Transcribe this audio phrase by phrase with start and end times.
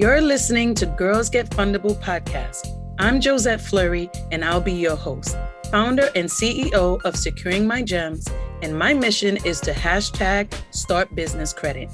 [0.00, 2.74] You're listening to Girls Get Fundable podcast.
[2.98, 5.36] I'm Josette Fleury, and I'll be your host,
[5.70, 8.26] founder and CEO of Securing My Gems.
[8.62, 11.90] And my mission is to hashtag start business credit.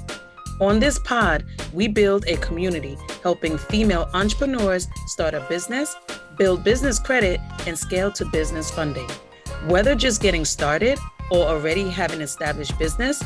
[0.61, 1.43] On this pod,
[1.73, 5.93] we build a community helping female entrepreneurs start a business,
[6.37, 9.09] build business credit, and scale to business funding.
[9.65, 10.97] Whether just getting started
[11.29, 13.21] or already have an established business,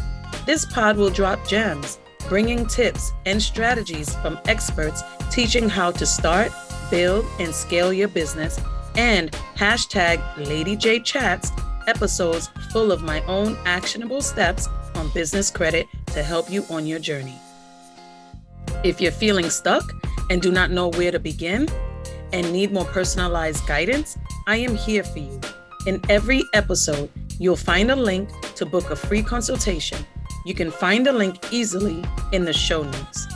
[0.48, 6.52] this pod will drop gems bringing tips and strategies from experts teaching how to start,
[6.90, 8.60] build, and scale your business,
[8.96, 11.52] and hashtag Lady J Chats
[11.88, 17.00] episodes full of my own actionable steps on business credit to help you on your
[17.00, 17.40] journey.
[18.84, 19.92] If you're feeling stuck
[20.30, 21.68] and do not know where to begin
[22.34, 25.40] and need more personalized guidance, I am here for you.
[25.86, 30.06] In every episode, you'll find a link to book a free consultation
[30.46, 33.28] you can find the link easily in the show notes.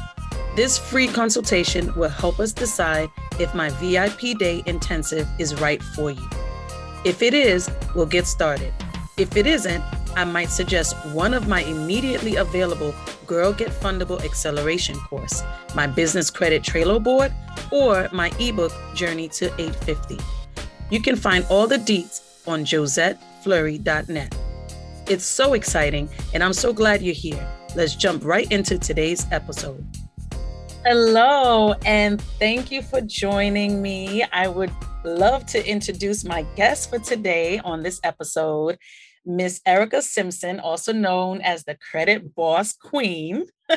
[0.56, 3.10] This free consultation will help us decide
[3.40, 6.30] if my VIP day intensive is right for you.
[7.04, 8.74] If it is, we'll get started.
[9.18, 9.84] If it isn't,
[10.16, 12.96] I might suggest one of my immediately available
[13.28, 15.44] Girl Get Fundable Acceleration course,
[15.76, 17.34] my business credit Trello board,
[17.72, 20.18] or my ebook Journey to 850.
[20.90, 24.36] You can find all the deets on josettefleury.net.
[25.08, 27.48] It's so exciting, and I'm so glad you're here.
[27.76, 29.86] Let's jump right into today's episode.
[30.84, 34.24] Hello, and thank you for joining me.
[34.34, 34.72] I would
[35.04, 38.80] love to introduce my guest for today on this episode,
[39.28, 43.46] Miss Erica Simpson, also known as the Credit Boss Queen.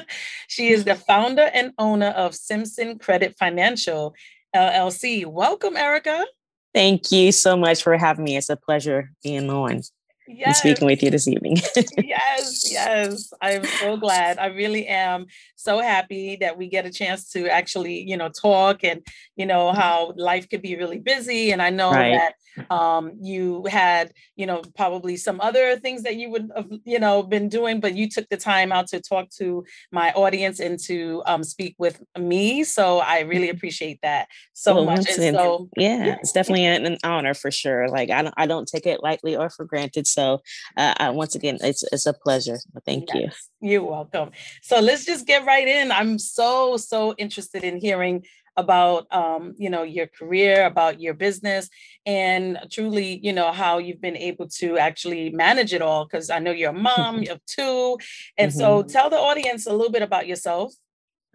[0.48, 4.15] she is the founder and owner of Simpson Credit Financial
[4.57, 5.27] LLC.
[5.27, 6.25] Welcome, Erica.
[6.73, 8.39] Thank you so much for having me.
[8.39, 9.83] It's a pleasure being on
[10.29, 10.47] yes.
[10.47, 11.57] and speaking with you this evening.
[11.98, 13.33] yes, yes.
[13.41, 14.39] I'm so glad.
[14.39, 15.27] I really am
[15.57, 19.73] so happy that we get a chance to actually, you know, talk and, you know,
[19.73, 21.53] how life could be really busy.
[21.53, 22.12] And I know right.
[22.12, 22.35] that
[22.70, 27.23] um, you had, you know, probably some other things that you would have, you know,
[27.23, 31.23] been doing, but you took the time out to talk to my audience and to
[31.27, 32.64] um, speak with me.
[32.64, 33.57] So I really mm-hmm.
[33.57, 35.08] appreciate that so well, much.
[35.08, 37.89] And so, yeah, yeah, it's definitely an, an, honor for sure.
[37.89, 40.07] Like I don't, I don't take it lightly or for granted.
[40.07, 40.39] So uh,
[40.77, 42.58] I, once again, it's it's a pleasure.
[42.84, 43.70] Thank yes, you.
[43.70, 44.30] You're welcome.
[44.62, 45.92] So let's just get right in.
[45.92, 48.24] I'm so so interested in hearing
[48.58, 51.70] about um, you know your career about your business
[52.05, 56.40] and truly you know how you've been able to actually manage it all because i
[56.40, 57.96] know you're a mom of two
[58.36, 58.58] and mm-hmm.
[58.58, 60.74] so tell the audience a little bit about yourself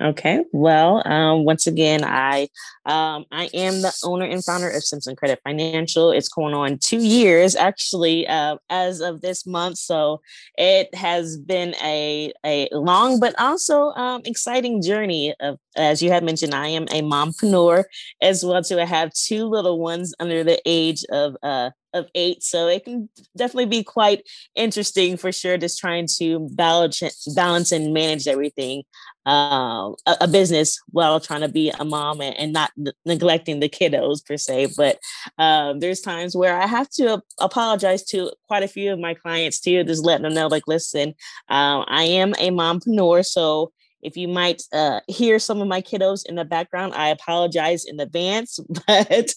[0.01, 0.43] Okay.
[0.51, 2.49] Well, um, once again, I
[2.85, 6.11] um, I am the owner and founder of Simpson Credit Financial.
[6.11, 10.19] It's going on two years actually uh, as of this month, so
[10.57, 15.35] it has been a a long but also um, exciting journey.
[15.39, 17.84] Of as you had mentioned, I am a mompreneur
[18.22, 18.79] as well too.
[18.79, 22.44] I have two little ones under the age of uh, of eight.
[22.44, 27.01] So it can definitely be quite interesting for sure, just trying to balance,
[27.35, 28.84] balance and manage everything
[29.25, 33.61] uh, a, a, business while trying to be a mom and, and not n- neglecting
[33.61, 34.73] the kiddos per se.
[34.75, 35.00] But
[35.38, 39.61] um, there's times where I have to apologize to quite a few of my clients
[39.61, 41.09] too, just letting them know, like, listen,
[41.50, 43.72] um, I am a mompreneur, so
[44.03, 48.00] if you might uh, hear some of my kiddos in the background, I apologize in
[48.00, 48.59] advance.
[48.88, 49.34] But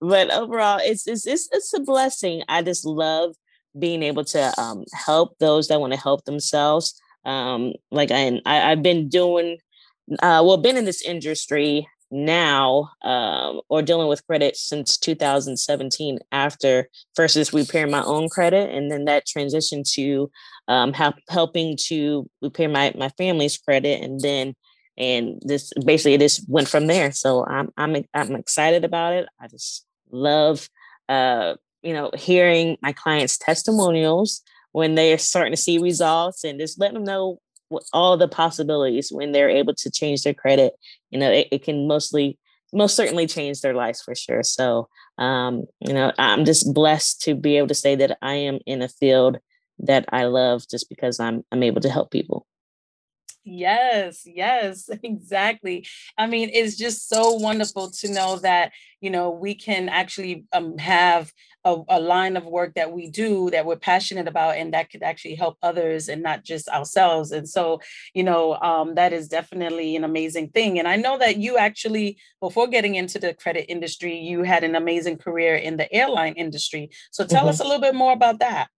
[0.00, 2.42] but overall, it's it's it's, it's a blessing.
[2.48, 3.34] I just love
[3.78, 7.00] being able to um, help those that want to help themselves.
[7.24, 9.58] Um, like I, I have been doing,
[10.22, 16.88] uh, well, been in this industry now um, or dealing with credit since 2017 after
[17.14, 20.30] first just repairing my own credit and then that transition to
[20.68, 24.54] um, help, helping to repair my, my family's credit and then
[24.98, 27.10] and this basically this went from there.
[27.12, 29.26] So i'm i'm i'm excited about it.
[29.40, 30.68] I just love
[31.08, 34.42] uh you know hearing my clients testimonials
[34.72, 37.40] when they're starting to see results and just letting them know
[37.92, 40.74] all the possibilities when they're able to change their credit
[41.10, 42.38] you know it, it can mostly
[42.72, 44.44] most certainly change their lives for sure.
[44.44, 44.88] So
[45.18, 48.82] um, you know i'm just blessed to be able to say that i am in
[48.82, 49.38] a field
[49.78, 52.46] that i love just because i'm i'm able to help people
[53.44, 55.86] Yes, yes, exactly.
[56.18, 60.76] I mean, it's just so wonderful to know that, you know, we can actually um,
[60.78, 61.32] have
[61.64, 65.02] a, a, line of work that we do that we're passionate about and that could
[65.02, 67.32] actually help others and not just ourselves.
[67.32, 67.80] And so,
[68.14, 70.78] you know, um, that is definitely an amazing thing.
[70.78, 74.74] And I know that you actually, before getting into the credit industry, you had an
[74.74, 76.90] amazing career in the airline industry.
[77.10, 77.48] So tell mm-hmm.
[77.48, 78.68] us a little bit more about that.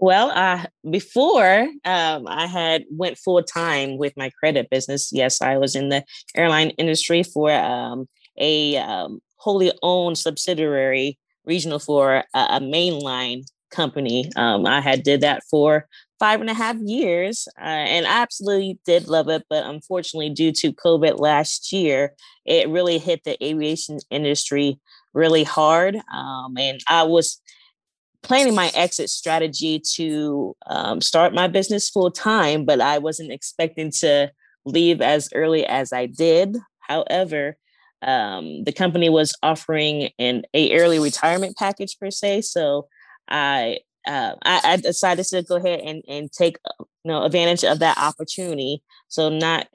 [0.00, 5.10] Well, uh, before um, I had went full time with my credit business.
[5.12, 6.04] Yes, I was in the
[6.36, 8.08] airline industry for um,
[8.38, 14.30] a um, wholly owned subsidiary regional for a, a mainline company.
[14.36, 15.88] Um, I had did that for
[16.20, 19.44] five and a half years, uh, and I absolutely did love it.
[19.50, 22.14] But unfortunately, due to COVID last year,
[22.44, 24.78] it really hit the aviation industry
[25.12, 27.40] really hard, um, and I was
[28.22, 33.90] planning my exit strategy to um, start my business full time, but I wasn't expecting
[34.00, 34.30] to
[34.64, 36.56] leave as early as I did.
[36.80, 37.56] However,
[38.02, 42.88] um, the company was offering an a early retirement package per se, so
[43.28, 47.64] I uh, I, I, decided to go ahead and, and take uh, you know advantage
[47.64, 48.82] of that opportunity.
[49.08, 49.66] So not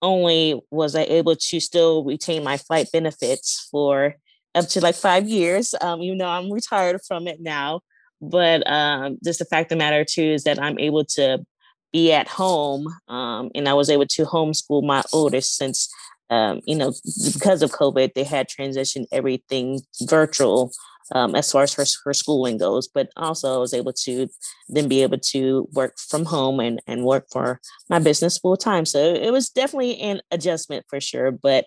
[0.00, 4.14] only was I able to still retain my flight benefits for
[4.54, 7.80] up to like five years, um, even though I'm retired from it now,
[8.20, 11.44] but um, just the fact of the matter too is that I'm able to
[11.92, 15.88] be at home um, and I was able to homeschool my oldest since
[16.30, 16.92] um, you know
[17.32, 20.72] because of COVID they had transitioned everything virtual
[21.12, 24.28] um, as far as her, her schooling goes, but also I was able to
[24.68, 27.60] then be able to work from home and, and work for
[27.90, 28.86] my business full time.
[28.86, 31.66] So it was definitely an adjustment for sure, but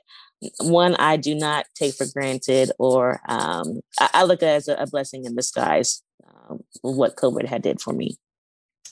[0.60, 4.76] one I do not take for granted or um, I, I, look at as a,
[4.76, 8.18] a blessing in disguise um, what COVID had did for me.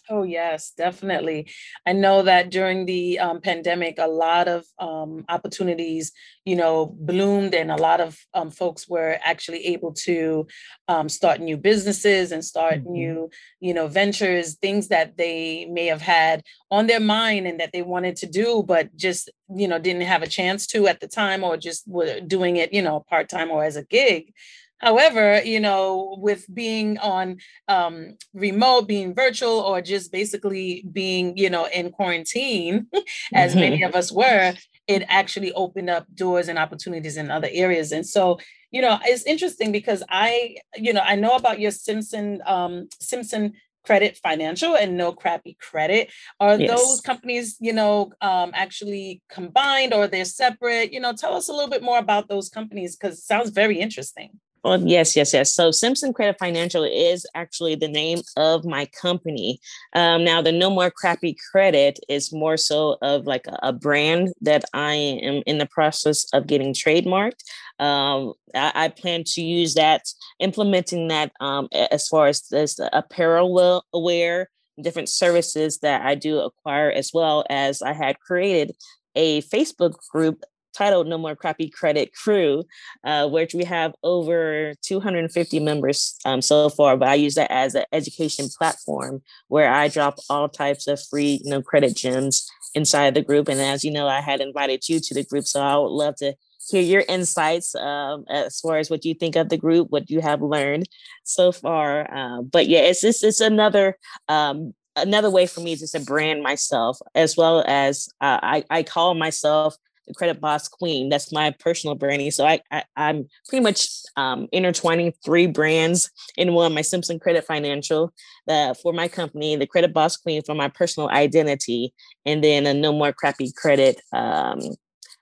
[0.10, 1.48] Oh, yes, definitely.
[1.86, 6.12] I know that during the um, pandemic, a lot of um, opportunities,
[6.46, 10.48] you know, bloomed, and a lot of um, folks were actually able to
[10.88, 12.92] um, start new businesses and start mm-hmm.
[12.92, 17.72] new, you know, ventures, things that they may have had on their mind and that
[17.72, 21.08] they wanted to do, but just, you know, didn't have a chance to at the
[21.08, 24.34] time or just were doing it, you know, part time or as a gig.
[24.80, 27.38] However, you know, with being on
[27.68, 32.88] um, remote, being virtual, or just basically being, you know, in quarantine,
[33.34, 33.60] as mm-hmm.
[33.62, 34.54] many of us were,
[34.88, 37.92] it actually opened up doors and opportunities in other areas.
[37.92, 38.40] And so,
[38.72, 43.54] you know, it's interesting because I, you know, I know about your Simpson um, Simpson
[43.86, 46.70] credit financial and no crappy credit are yes.
[46.70, 51.54] those companies you know um, actually combined or they're separate you know tell us a
[51.54, 55.54] little bit more about those companies because it sounds very interesting well, yes, yes, yes.
[55.54, 59.60] So Simpson Credit Financial is actually the name of my company.
[59.94, 64.34] Um, now, the No More Crappy Credit is more so of like a, a brand
[64.42, 67.44] that I am in the process of getting trademarked.
[67.78, 70.02] Um, I, I, plan to use that,
[70.40, 74.50] implementing that um, as far as this apparel aware
[74.82, 78.76] different services that I do acquire, as well as I had created
[79.16, 80.44] a Facebook group
[80.76, 82.66] titled No More Crappy Credit Crew,
[83.04, 86.98] uh, which we have over 250 members um, so far.
[86.98, 91.42] But I use that as an education platform where I drop all types of free
[91.46, 93.48] know, credit gems inside the group.
[93.48, 96.16] And as you know, I had invited you to the group, so I would love
[96.18, 96.36] to
[96.70, 100.20] hear your insights um, as far as what you think of the group, what you
[100.22, 100.90] have learned
[101.24, 102.12] so far.
[102.12, 106.42] Uh, but yeah, it's just it's another um, another way for me just to brand
[106.44, 109.76] myself, as well as uh, I I call myself
[110.08, 111.10] the credit boss queen.
[111.10, 112.32] That's my personal branding.
[112.32, 116.74] So I, I am pretty much um, intertwining three brands in one.
[116.74, 118.14] My Simpson Credit Financial
[118.48, 121.94] uh, for my company, the credit boss queen for my personal identity,
[122.26, 124.02] and then a no more crappy credit.
[124.14, 124.60] Um,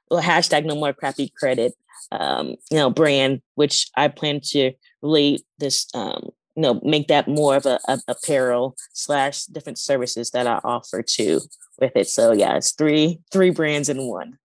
[0.10, 1.74] well, hashtag no more crappy credit.
[2.12, 7.28] Um, you know, brand which I plan to really this um, you know make that
[7.28, 11.42] more of a, a, apparel slash different services that I offer too
[11.80, 12.08] with it.
[12.08, 14.38] So yeah, it's three three brands in one.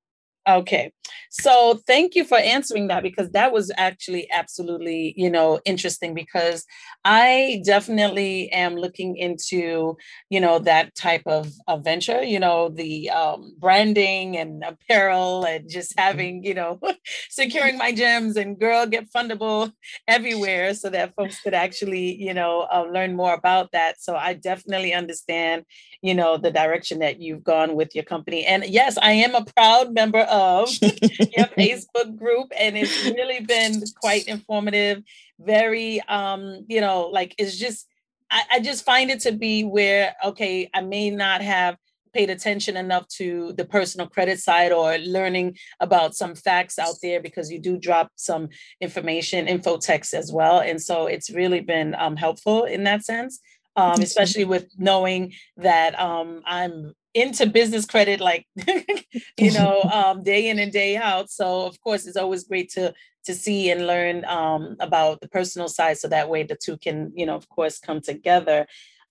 [0.48, 0.92] Okay.
[1.30, 6.64] So thank you for answering that because that was actually absolutely, you know, interesting because
[7.04, 9.98] I definitely am looking into,
[10.30, 15.68] you know, that type of, of venture, you know, the um, branding and apparel and
[15.68, 16.02] just mm-hmm.
[16.02, 16.80] having, you know,
[17.28, 19.70] securing my gems and girl get fundable
[20.06, 24.00] everywhere so that folks could actually, you know, uh, learn more about that.
[24.00, 25.64] So I definitely understand,
[26.00, 28.46] you know, the direction that you've gone with your company.
[28.46, 33.40] And yes, I am a proud member of of your Facebook group, and it's really
[33.40, 35.02] been quite informative.
[35.38, 37.86] Very, um, you know, like it's just,
[38.30, 41.76] I, I just find it to be where, okay, I may not have
[42.12, 47.20] paid attention enough to the personal credit side or learning about some facts out there
[47.20, 48.48] because you do drop some
[48.80, 50.60] information, info text as well.
[50.60, 53.40] And so it's really been um, helpful in that sense,
[53.76, 58.46] um, especially with knowing that um, I'm into business credit like
[59.38, 62.92] you know um, day in and day out so of course it's always great to
[63.24, 67.12] to see and learn um, about the personal side so that way the two can
[67.14, 68.66] you know of course come together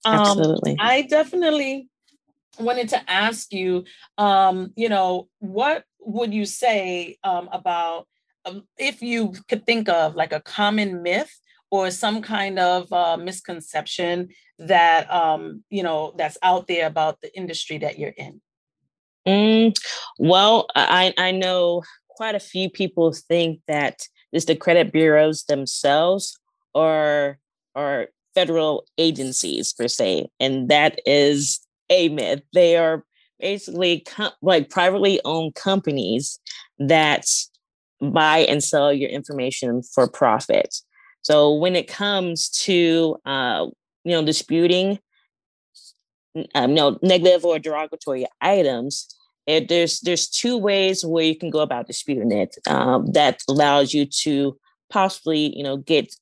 [0.06, 0.76] Um, Absolutely.
[0.80, 1.90] I definitely
[2.60, 3.84] wanted to ask you,
[4.18, 8.08] um, you know, what would you say um, about
[8.46, 11.34] um, if you could think of like a common myth
[11.70, 17.36] or some kind of uh, misconception that um, you know that's out there about the
[17.36, 18.42] industry that you're in?
[19.28, 19.76] Mm,
[20.20, 26.38] well, I I know quite a few people think that it's the credit bureaus themselves
[26.74, 27.40] or
[27.76, 31.60] or federal agencies per se, and that is
[31.90, 32.42] a myth.
[32.54, 33.04] They are
[33.40, 36.40] basically com- like privately owned companies
[36.80, 37.26] that
[38.02, 40.76] buy and sell your information for profit.
[41.28, 43.66] So when it comes to uh,
[44.06, 44.98] you know disputing
[46.56, 49.14] um, you know negative or derogatory items,
[49.46, 53.94] it, there's there's two ways where you can go about disputing it um, that allows
[53.94, 54.58] you to
[54.90, 56.16] possibly you know get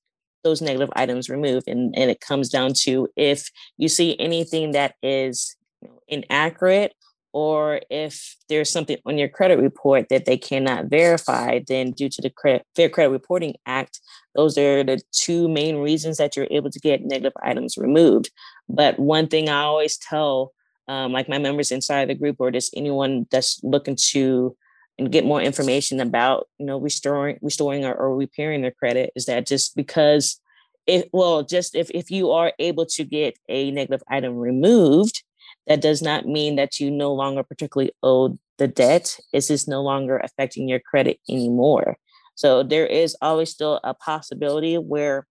[0.43, 4.95] those negative items removed and, and it comes down to if you see anything that
[5.03, 6.95] is you know, inaccurate
[7.35, 12.21] or if there's something on your credit report that they cannot verify, then due to
[12.21, 13.99] the credit, Fair Credit Reporting Act,
[14.35, 18.31] those are the two main reasons that you're able to get negative items removed.
[18.69, 20.53] But one thing I always tell,
[20.87, 24.55] um, like my members inside the group, or just anyone that's looking to
[24.97, 29.25] and get more information about, you know, restoring, restoring or, or repairing their credit, is
[29.25, 30.39] that just because
[30.87, 35.24] it, well, just if if you are able to get a negative item removed,
[35.67, 39.17] that does not mean that you no longer particularly owe the debt.
[39.33, 41.97] It's just no longer affecting your credit anymore.
[42.35, 45.25] So there is always still a possibility where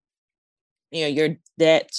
[0.90, 1.90] you know your debt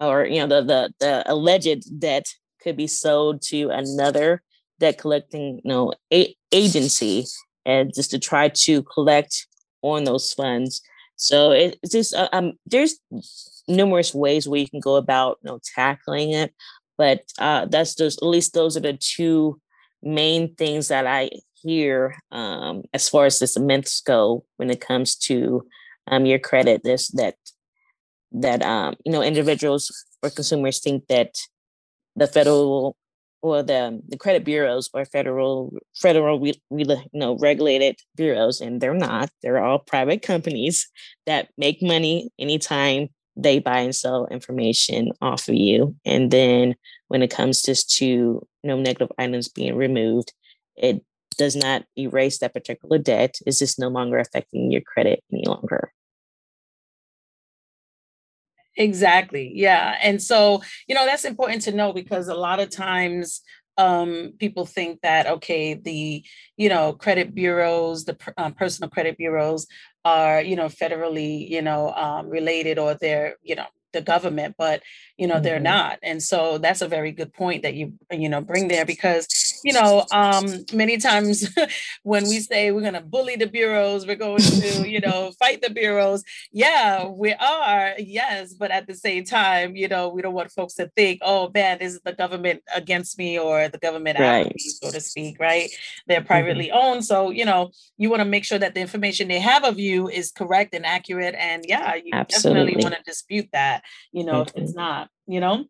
[0.00, 2.26] or you know the the, the alleged debt
[2.62, 4.42] could be sold to another
[4.80, 7.24] debt collecting you know a- agency
[7.64, 9.46] and just to try to collect
[9.82, 10.82] on those funds
[11.16, 12.96] so it, it's just uh, um there's
[13.68, 16.52] numerous ways where you can go about you know tackling it
[16.98, 19.60] but uh, that's just at least those are the two
[20.02, 25.16] main things that I hear um, as far as this myths go when it comes
[25.16, 25.66] to
[26.08, 26.82] um, your credit.
[26.84, 27.36] This that
[28.32, 31.34] that um, you know individuals or consumers think that
[32.14, 32.96] the federal
[33.42, 36.54] or the the credit bureaus or federal federal you
[37.12, 40.88] know regulated bureaus and they're not they're all private companies
[41.26, 45.94] that make money anytime they buy and sell information off of you.
[46.04, 46.74] And then
[47.08, 50.32] when it comes just to you know negative items being removed,
[50.76, 51.02] it
[51.36, 53.38] does not erase that particular debt.
[53.46, 55.92] It's just no longer affecting your credit any longer.
[58.78, 59.52] Exactly.
[59.54, 59.96] Yeah.
[60.02, 63.40] And so, you know, that's important to know because a lot of times
[63.78, 66.24] um, people think that okay the
[66.56, 69.66] you know credit bureaus the um, personal credit bureaus
[70.06, 74.82] are you know federally you know um, related or they're you know the government but
[75.16, 75.42] you know mm-hmm.
[75.42, 78.86] they're not and so that's a very good point that you you know bring there
[78.86, 79.26] because
[79.64, 81.48] you know um many times
[82.02, 85.60] when we say we're going to bully the bureaus we're going to you know fight
[85.62, 86.22] the bureaus
[86.52, 90.74] yeah we are yes but at the same time you know we don't want folks
[90.74, 94.46] to think oh man this is the government against me or the government right.
[94.46, 95.70] me, so to speak right
[96.06, 96.26] they're mm-hmm.
[96.26, 96.78] privately mm-hmm.
[96.78, 99.78] owned so you know you want to make sure that the information they have of
[99.78, 102.72] you is correct and accurate and yeah you Absolutely.
[102.72, 103.82] definitely want to dispute that
[104.12, 104.58] you know mm-hmm.
[104.58, 104.80] if it's mm-hmm.
[104.80, 105.64] not you know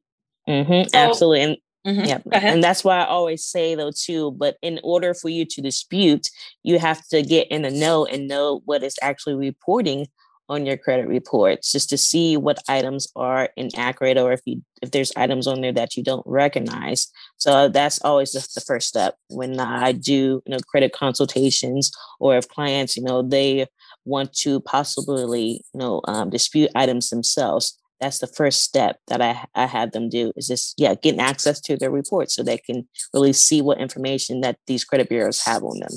[0.49, 0.89] mm-hmm.
[0.89, 2.05] so, absolutely and Mm-hmm.
[2.05, 2.19] Yeah.
[2.33, 6.29] And that's why I always say though too, but in order for you to dispute,
[6.65, 10.09] you have to get in the know and know what is actually reporting
[10.49, 14.91] on your credit reports just to see what items are inaccurate or if you if
[14.93, 17.09] there's items on there that you don't recognize.
[17.37, 21.91] So that's always the, the first step when I do, you know, credit consultations
[22.21, 23.67] or if clients, you know, they
[24.05, 29.47] want to possibly, you know, um, dispute items themselves that's the first step that I,
[29.55, 32.89] I had them do is just yeah getting access to their reports so they can
[33.15, 35.93] really see what information that these credit bureaus have on them.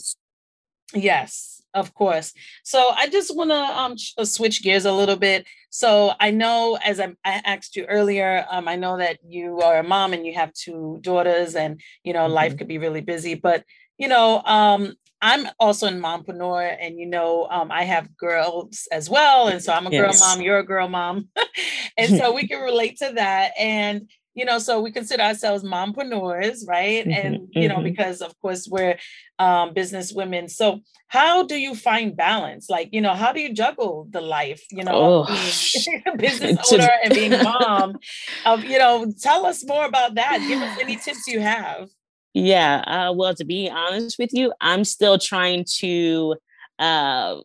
[0.93, 2.33] Yes of course.
[2.63, 5.45] So i just want to um, uh, switch gears a little bit.
[5.69, 9.79] So i know as I, I asked you earlier um, i know that you are
[9.79, 12.33] a mom and you have two daughters and you know mm-hmm.
[12.33, 13.63] life could be really busy but
[13.97, 19.09] you know um, I'm also in mompreneur, and you know, um, I have girls as
[19.09, 20.01] well, and so I'm a yes.
[20.01, 20.41] girl mom.
[20.41, 21.27] You're a girl mom,
[21.97, 23.51] and so we can relate to that.
[23.59, 24.09] And
[24.39, 27.05] you know, so we consider ourselves mompreneurs, right?
[27.05, 27.83] Mm-hmm, and you know, mm-hmm.
[27.83, 28.97] because of course we're
[29.37, 30.47] um, business women.
[30.47, 32.69] So how do you find balance?
[32.69, 34.63] Like, you know, how do you juggle the life?
[34.71, 35.61] You know, oh.
[35.83, 37.97] being a business owner and being mom.
[38.45, 40.39] Of you know, tell us more about that.
[40.47, 41.89] Give us any tips you have.
[42.33, 42.83] Yeah.
[42.85, 46.35] Uh, well, to be honest with you, I'm still trying to
[46.77, 47.37] uh,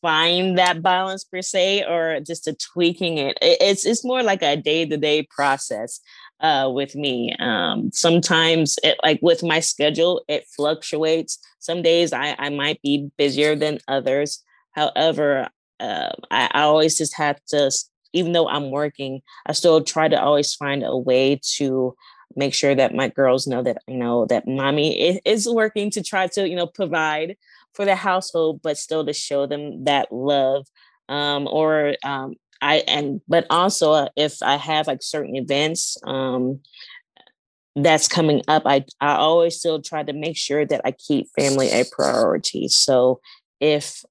[0.00, 3.36] find that balance per se or just a tweaking it.
[3.42, 6.00] It's it's more like a day-to-day process
[6.40, 7.36] uh, with me.
[7.38, 11.38] Um, sometimes it like with my schedule, it fluctuates.
[11.58, 14.42] Some days I, I might be busier than others.
[14.72, 17.70] However, uh, I, I always just have to,
[18.14, 21.94] even though I'm working, I still try to always find a way to
[22.36, 26.26] make sure that my girls know that you know that mommy is working to try
[26.26, 27.36] to you know provide
[27.74, 30.66] for the household but still to show them that love
[31.08, 36.60] um, or um, i and but also uh, if i have like certain events um,
[37.76, 41.70] that's coming up i i always still try to make sure that i keep family
[41.70, 42.68] a priority.
[42.68, 43.20] So
[43.60, 44.04] if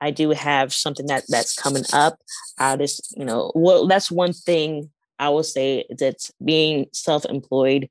[0.00, 2.18] i do have something that that's coming up
[2.58, 7.88] i just you know well that's one thing I will say that being self-employed,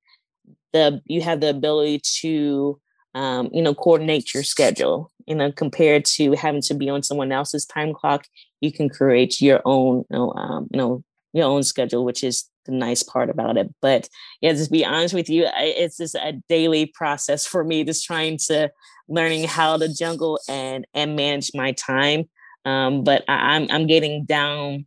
[0.73, 2.79] the you have the ability to
[3.13, 5.11] um, you know coordinate your schedule.
[5.25, 8.25] You know, compared to having to be on someone else's time clock,
[8.61, 11.03] you can create your own you know um, you know
[11.33, 13.73] your own schedule, which is the nice part about it.
[13.81, 14.09] But
[14.41, 18.37] yeah, just be honest with you, it's just a daily process for me, just trying
[18.47, 18.71] to
[19.07, 22.29] learning how to jungle and and manage my time.
[22.65, 24.85] Um, but I, I'm I'm getting down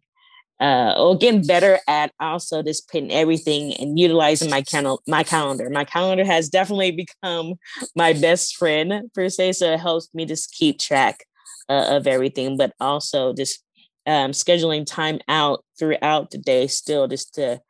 [0.61, 5.71] uh, or getting better at also just putting everything and utilizing my cal- my calendar.
[5.71, 6.91] My calendar has definitely
[7.23, 7.55] become
[7.95, 11.25] my best friend per se, so it helps me just keep track
[11.69, 13.62] uh, of everything, but also just
[14.07, 17.61] um, scheduling time out throughout the day, still just to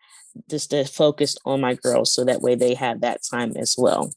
[0.49, 4.11] just to focus on my girls, so that way they have that time as well.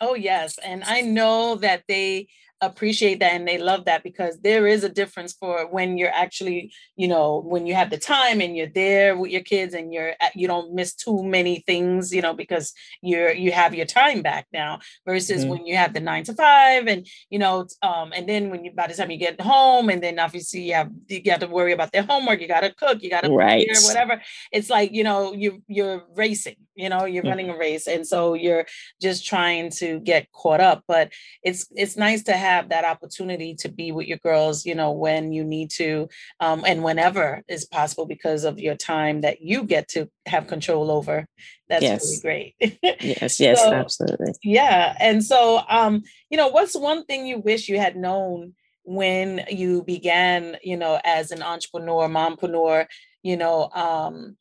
[0.00, 2.28] Oh yes, and I know that they
[2.60, 6.72] appreciate that and they love that because there is a difference for when you're actually
[6.96, 10.14] you know when you have the time and you're there with your kids and you're
[10.34, 14.46] you don't miss too many things you know because you're you have your time back
[14.52, 15.50] now versus mm-hmm.
[15.50, 18.72] when you have the nine to five and you know um and then when you
[18.72, 21.72] by the time you get home and then obviously you have you got to worry
[21.72, 25.04] about their homework you got to cook you got to right whatever it's like you
[25.04, 27.30] know you you're racing you know you're mm-hmm.
[27.30, 28.66] running a race and so you're
[29.00, 31.12] just trying to get caught up but
[31.44, 34.92] it's it's nice to have have that opportunity to be with your girls, you know,
[34.92, 36.08] when you need to
[36.40, 40.90] um, and whenever is possible because of your time that you get to have control
[40.90, 41.26] over.
[41.68, 42.04] That's yes.
[42.04, 42.78] really great.
[42.82, 44.32] yes, yes, so, absolutely.
[44.42, 44.96] Yeah.
[44.98, 49.82] And so, um, you know, what's one thing you wish you had known when you
[49.82, 52.86] began, you know, as an entrepreneur, mompreneur,
[53.22, 54.36] you know, um,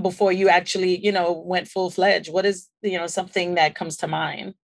[0.00, 2.32] before you actually, you know, went full fledged?
[2.32, 4.54] What is, you know, something that comes to mind?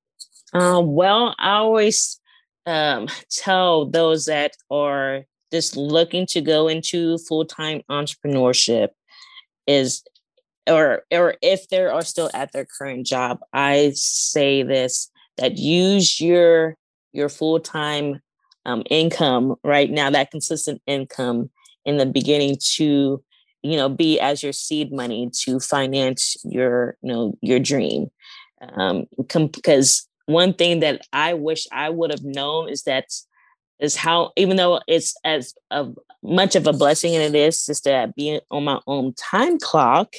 [0.54, 2.20] Uh, well, I always
[2.66, 8.88] um, tell those that are just looking to go into full-time entrepreneurship
[9.66, 10.02] is
[10.68, 16.20] or or if they are still at their current job i say this that use
[16.20, 16.76] your
[17.12, 18.20] your full-time
[18.64, 21.50] um, income right now that consistent income
[21.84, 23.22] in the beginning to
[23.62, 28.08] you know be as your seed money to finance your you know your dream.
[28.76, 33.06] Um because one thing that I wish I would have known is that
[33.78, 37.84] is how even though it's as of much of a blessing and it is just
[37.84, 40.14] to be on my own time clock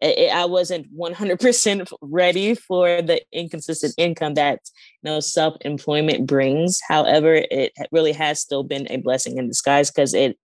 [0.00, 4.60] it, i wasn't 100% ready for the inconsistent income that
[5.02, 6.80] you know self-employment brings.
[6.86, 10.36] However it really has still been a blessing in disguise because it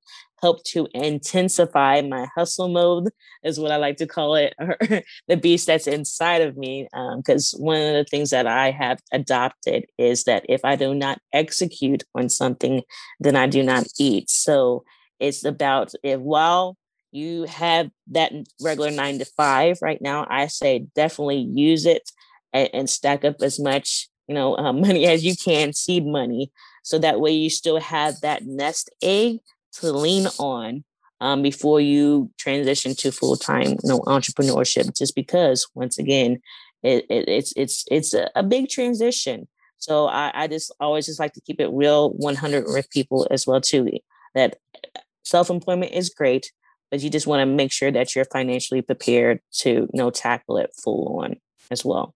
[0.43, 3.11] help to intensify my hustle mode
[3.45, 4.55] is what I like to call it,
[5.29, 6.89] the beast that's inside of me.
[7.17, 10.95] Because um, one of the things that I have adopted is that if I do
[10.95, 12.83] not execute on something,
[13.21, 14.29] then I do not eat.
[14.31, 14.85] So
[15.21, 16.77] it's about if while
[17.13, 22.11] you have that regular nine to five right now, I say definitely use it
[22.53, 26.51] and, and stack up as much you know uh, money as you can, seed money,
[26.83, 29.39] so that way you still have that nest egg
[29.81, 30.85] to lean on
[31.21, 34.97] um, before you transition to full time, you know, entrepreneurship.
[34.97, 36.41] Just because, once again,
[36.83, 39.47] it, it, it's it's it's a, a big transition.
[39.79, 43.47] So I, I just always just like to keep it real 100 with people as
[43.47, 43.89] well too.
[44.35, 44.57] That
[45.25, 46.53] self employment is great,
[46.91, 50.57] but you just want to make sure that you're financially prepared to you know tackle
[50.59, 51.37] it full on
[51.71, 52.15] as well.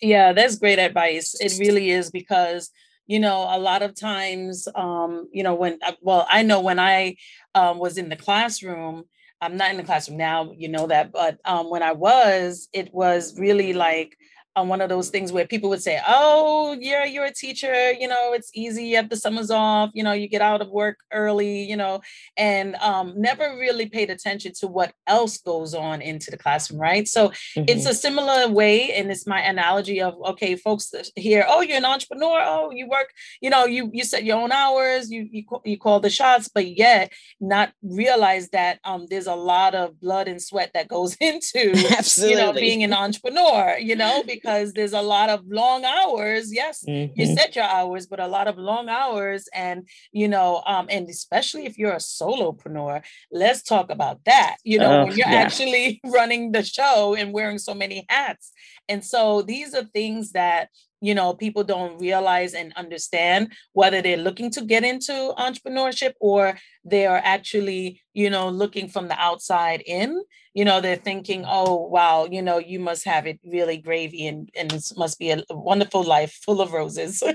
[0.00, 1.34] Yeah, that's great advice.
[1.40, 2.70] It really is because
[3.10, 6.78] you know a lot of times um you know when uh, well i know when
[6.78, 7.16] i
[7.56, 9.02] um, was in the classroom
[9.40, 12.94] i'm not in the classroom now you know that but um when i was it
[12.94, 14.16] was really like
[14.56, 17.92] on one of those things where people would say, "Oh, yeah, you're a teacher.
[17.92, 18.84] You know, it's easy.
[18.84, 19.90] You have the summers off.
[19.94, 21.62] You know, you get out of work early.
[21.62, 22.00] You know,"
[22.36, 27.06] and um, never really paid attention to what else goes on into the classroom, right?
[27.06, 27.64] So mm-hmm.
[27.68, 31.44] it's a similar way, and it's my analogy of okay, folks here.
[31.48, 32.42] Oh, you're an entrepreneur.
[32.44, 33.10] Oh, you work.
[33.40, 35.10] You know, you you set your own hours.
[35.10, 39.74] You you you call the shots, but yet not realize that um, there's a lot
[39.74, 42.34] of blood and sweat that goes into Absolutely.
[42.34, 43.78] you know being an entrepreneur.
[43.78, 46.52] You know because there's a lot of long hours.
[46.52, 47.12] Yes, mm-hmm.
[47.18, 49.48] you set your hours, but a lot of long hours.
[49.54, 54.56] And, you know, um, and especially if you're a solopreneur, let's talk about that.
[54.64, 55.36] You know, uh, when you're yeah.
[55.36, 58.52] actually running the show and wearing so many hats.
[58.88, 60.68] And so these are things that
[61.00, 66.58] you know people don't realize and understand whether they're looking to get into entrepreneurship or
[66.84, 70.22] they are actually you know looking from the outside in
[70.54, 74.50] you know they're thinking oh wow you know you must have it really gravy and
[74.58, 77.22] and it must be a wonderful life full of roses.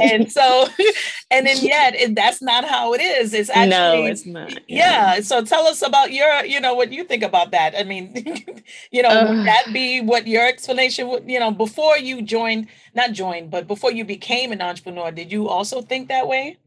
[0.00, 0.68] And so
[1.30, 3.34] and then yet it, that's not how it is.
[3.34, 5.14] It's actually no it's not yeah.
[5.16, 5.20] yeah.
[5.20, 7.74] so tell us about your you know what you think about that.
[7.76, 8.12] I mean
[8.90, 12.68] you know uh, would that be what your explanation would you know before you joined
[12.94, 16.58] not joined but before you became an entrepreneur did you also think that way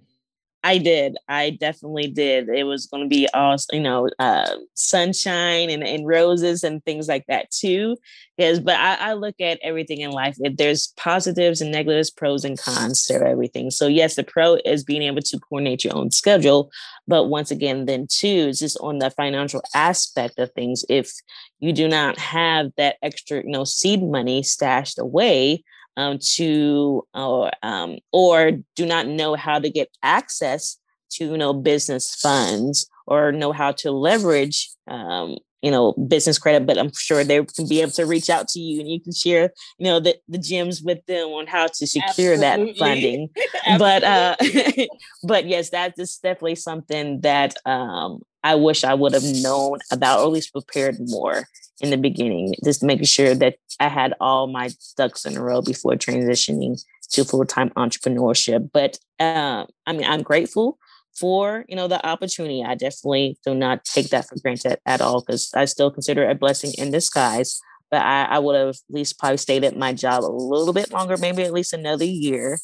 [0.61, 1.15] I did.
[1.29, 2.49] I definitely did.
[2.49, 7.07] It was going to be all, you know, uh, sunshine and, and roses and things
[7.07, 7.95] like that too.
[8.37, 10.35] Yes, but I, I look at everything in life.
[10.39, 13.71] If there's positives and negatives, pros and cons to everything.
[13.71, 16.71] So yes, the pro is being able to coordinate your own schedule.
[17.07, 20.83] But once again, then too, just on the financial aspect of things.
[20.89, 21.11] If
[21.59, 25.63] you do not have that extra, you know, seed money stashed away,
[25.99, 30.77] um, to or um, or do not know how to get access
[31.11, 36.65] to you know business funds or know how to leverage um, you know business credit
[36.65, 39.11] but i'm sure they can be able to reach out to you and you can
[39.11, 42.71] share you know the, the gems with them on how to secure Absolutely.
[42.71, 43.29] that funding
[43.77, 44.35] but uh
[45.23, 50.19] but yes that is definitely something that um i wish i would have known about
[50.19, 51.45] or at least prepared more
[51.81, 55.61] in the beginning just making sure that i had all my ducks in a row
[55.61, 56.79] before transitioning
[57.11, 58.69] to full-time entrepreneurship.
[58.71, 60.77] But uh, i mean i'm grateful
[61.19, 62.63] for you know the opportunity.
[62.63, 66.31] I definitely do not take that for granted at all because i still consider it
[66.31, 67.59] a blessing in disguise.
[67.91, 70.91] But I, I would have at least probably stayed at my job a little bit
[70.91, 72.59] longer maybe at least another year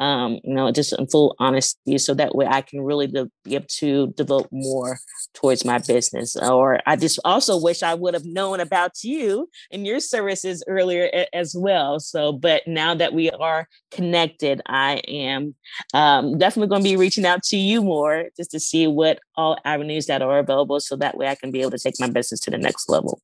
[0.00, 3.54] um, you know, just in full honesty, so that way I can really de- be
[3.54, 4.98] able to devote more
[5.34, 6.36] towards my business.
[6.36, 11.10] Or I just also wish I would have known about you and your services earlier
[11.12, 12.00] a- as well.
[12.00, 15.54] So, but now that we are connected, I am
[15.92, 19.58] um, definitely going to be reaching out to you more just to see what all
[19.66, 22.40] avenues that are available, so that way I can be able to take my business
[22.40, 23.20] to the next level.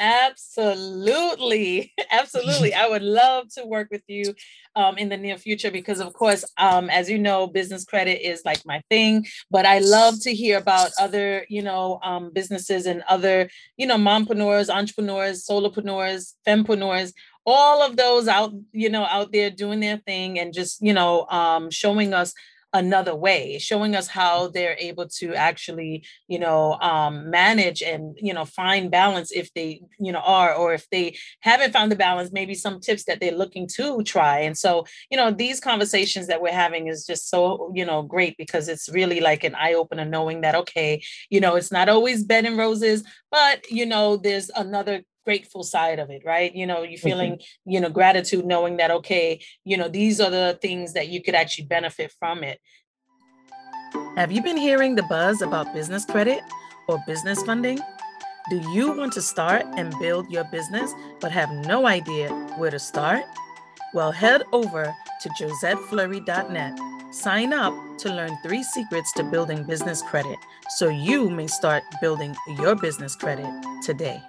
[0.00, 1.92] Absolutely.
[2.10, 2.72] Absolutely.
[2.74, 4.34] I would love to work with you
[4.74, 8.42] um, in the near future because, of course, um, as you know, business credit is
[8.46, 9.26] like my thing.
[9.50, 13.98] But I love to hear about other, you know, um, businesses and other, you know,
[13.98, 17.12] mompreneurs, entrepreneurs, solopreneurs, fempreneurs,
[17.44, 21.26] all of those out, you know, out there doing their thing and just, you know,
[21.28, 22.32] um, showing us
[22.72, 28.32] another way showing us how they're able to actually you know um, manage and you
[28.32, 32.30] know find balance if they you know are or if they haven't found the balance
[32.32, 34.40] maybe some tips that they're looking to try.
[34.40, 38.36] And so you know these conversations that we're having is just so you know great
[38.36, 42.44] because it's really like an eye-opener knowing that okay you know it's not always bed
[42.44, 46.54] and roses but you know there's another grateful side of it right?
[46.54, 47.08] You know you mm-hmm.
[47.08, 47.70] feeling mm-hmm.
[47.70, 51.34] you know gratitude knowing that okay you know these are the things that you could
[51.34, 52.60] actually benefit from it.
[54.16, 56.40] Have you been hearing the buzz about business credit
[56.88, 57.78] or business funding?
[58.48, 62.78] Do you want to start and build your business but have no idea where to
[62.78, 63.24] start?
[63.94, 66.78] Well head over to josettefleury.net
[67.12, 70.38] sign up to learn three secrets to building business credit
[70.76, 73.50] so you may start building your business credit
[73.82, 74.22] today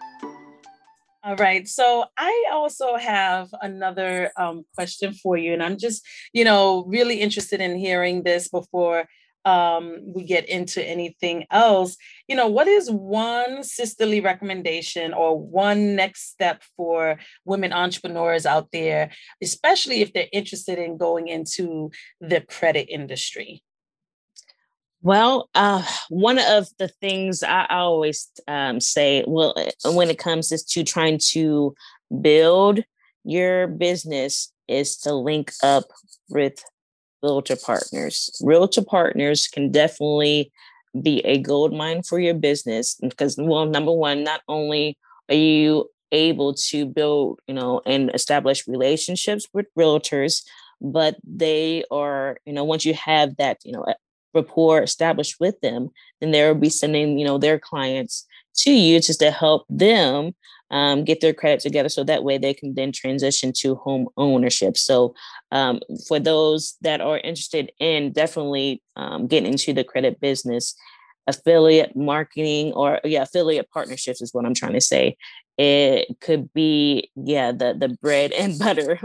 [1.24, 1.68] all right.
[1.68, 7.22] So I also have another um, question for you, and I'm just, you know, really
[7.22, 9.06] interested in hearing this before
[9.46, 11.98] um, we get into anything else.
[12.28, 18.70] You know, what is one sisterly recommendation or one next step for women entrepreneurs out
[18.72, 23.64] there, especially if they're interested in going into the credit industry?
[25.04, 30.52] Well, uh, one of the things I always um, say, well, uh, when it comes
[30.52, 31.74] is to trying to
[32.22, 32.82] build
[33.24, 35.86] your business, is to link up
[36.30, 36.64] with
[37.24, 38.30] realtor partners.
[38.44, 40.52] Realtor partners can definitely
[41.02, 44.98] be a gold mine for your business because, well, number one, not only
[45.30, 50.44] are you able to build, you know, and establish relationships with realtors,
[50.82, 53.86] but they are, you know, once you have that, you know,
[54.34, 55.90] rapport established with them,
[56.20, 60.34] then they will be sending, you know, their clients to you just to help them
[60.72, 64.78] um, get their credit together so that way they can then transition to home ownership.
[64.78, 65.14] So,
[65.52, 70.76] um, for those that are interested in definitely um, getting into the credit business,
[71.28, 75.18] affiliate marketing or yeah, affiliate partnerships is what I'm trying to say.
[75.58, 79.00] It could be yeah the the bread and butter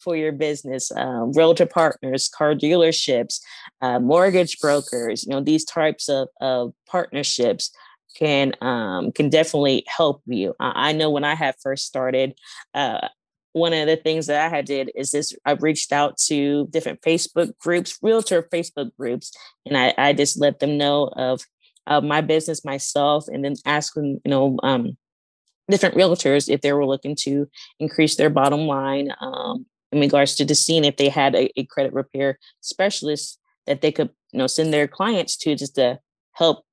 [0.00, 0.90] for your business.
[0.92, 3.40] Um, realtor partners, car dealerships,
[3.80, 5.24] uh, mortgage brokers.
[5.24, 7.70] You know these types of of partnerships
[8.16, 10.54] can um, can definitely help you.
[10.60, 12.34] I, I, know when I had first started,
[12.74, 13.08] uh,
[13.52, 17.02] one of the things that I had did is this: I reached out to different
[17.02, 19.32] Facebook groups, realtor Facebook groups,
[19.66, 21.42] and I, I just let them know of
[21.86, 24.96] of my business myself, and then ask them, you know, um,
[25.70, 27.48] different realtors if they were looking to
[27.78, 31.64] increase their bottom line um, in regards to the scene, if they had a, a
[31.66, 35.98] credit repair specialist that they could, you know, send their clients to just to
[36.32, 36.64] help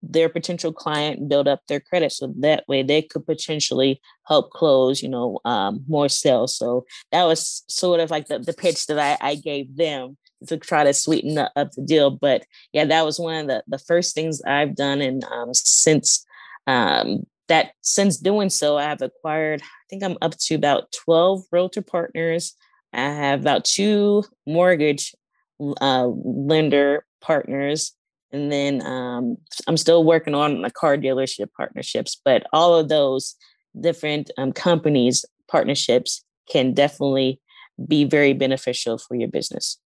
[0.00, 5.02] their potential client build up their credit so that way they could potentially help close
[5.02, 6.56] you know um, more sales.
[6.56, 10.56] So that was sort of like the, the pitch that I, I gave them to
[10.56, 12.10] try to sweeten up the deal.
[12.10, 16.24] But yeah that was one of the, the first things i've done and um, since
[16.68, 21.82] um, that since doing so i've acquired i think i'm up to about 12 realtor
[21.82, 22.54] partners
[22.92, 25.14] i have about two mortgage
[25.80, 27.94] uh, lender partners
[28.32, 33.34] and then um, I'm still working on the car dealership partnerships, but all of those
[33.80, 37.40] different um, companies partnerships can definitely
[37.86, 39.78] be very beneficial for your business.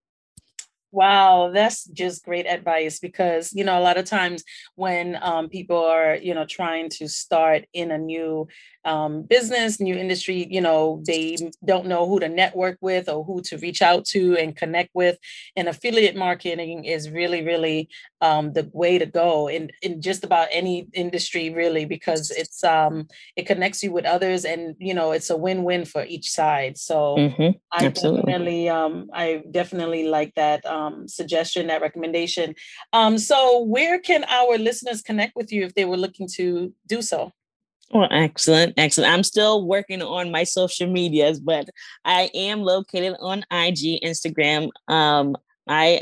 [0.92, 4.44] Wow, that's just great advice because you know a lot of times
[4.76, 8.48] when um, people are you know trying to start in a new
[8.84, 13.42] um, business, new industry, you know, they don't know who to network with or who
[13.44, 15.18] to reach out to and connect with.
[15.56, 17.90] And affiliate marketing is really, really
[18.22, 23.08] um, the way to go in, in just about any industry, really, because it's um,
[23.36, 26.78] it connects you with others, and you know, it's a win-win for each side.
[26.78, 27.58] So mm-hmm.
[27.72, 32.56] I definitely, um, I definitely like that um, suggestion, that recommendation.
[32.94, 37.02] Um, so, where can our listeners connect with you if they were looking to do
[37.02, 37.32] so?
[37.94, 39.12] Well, excellent, excellent.
[39.12, 41.70] I'm still working on my social medias, but
[42.06, 44.70] I am located on IG, Instagram.
[44.88, 45.36] Um,
[45.67, 46.02] my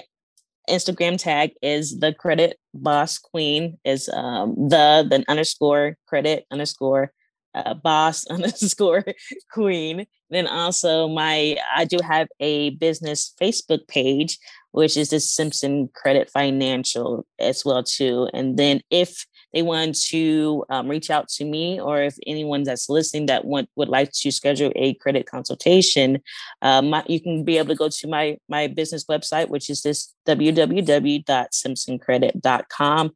[0.69, 7.11] Instagram tag is the credit boss queen is um the then underscore credit underscore
[7.55, 9.03] uh, boss underscore
[9.51, 10.05] queen.
[10.29, 14.37] Then also my I do have a business Facebook page,
[14.71, 18.29] which is the Simpson Credit Financial as well too.
[18.33, 22.87] And then if they want to um, reach out to me, or if anyone that's
[22.89, 26.21] listening that want would like to schedule a credit consultation,
[26.61, 30.13] um, you can be able to go to my my business website, which is this
[30.27, 33.11] www.simpsoncredit.com.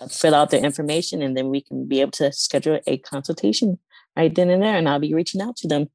[0.00, 3.78] Uh, fill out the information, and then we can be able to schedule a consultation
[4.16, 4.76] right then and there.
[4.76, 5.86] And I'll be reaching out to them,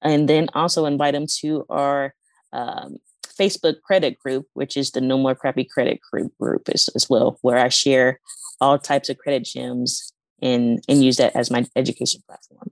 [0.00, 2.14] and then also invite them to our
[2.52, 2.98] um,
[3.38, 7.38] Facebook credit group, which is the No More Crappy Credit group group as, as well,
[7.42, 8.20] where I share
[8.60, 10.12] all types of credit gems
[10.42, 12.70] and and use that as my education platform.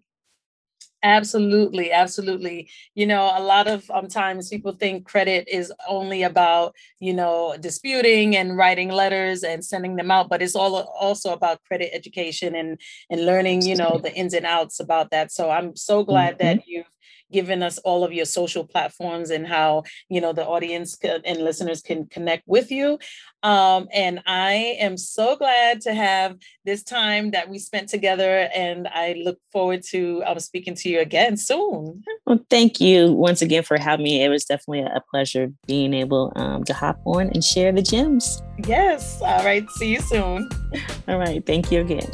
[1.05, 2.68] Absolutely, absolutely.
[2.97, 7.57] You know, a lot of um, times people think credit is only about, you know,
[7.61, 12.57] disputing and writing letters and sending them out, but it's all also about credit education
[12.57, 15.31] and and learning, you know, the ins and outs about that.
[15.31, 16.59] So I'm so glad mm-hmm.
[16.59, 16.90] that you've
[17.33, 21.83] given us all of your social platforms and how you know the audience and listeners
[21.83, 22.99] can connect with you.
[23.42, 28.88] Um, and i am so glad to have this time that we spent together and
[28.88, 32.03] i look forward to um, speaking to you again soon.
[32.27, 34.25] Well thank you once again for having me.
[34.25, 38.42] It was definitely a pleasure being able um, to hop on and share the gems.
[38.66, 39.21] Yes.
[39.23, 39.68] All right.
[39.73, 40.49] See you soon.
[41.07, 41.44] All right.
[41.47, 42.11] Thank you again